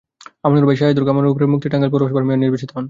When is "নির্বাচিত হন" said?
2.43-2.79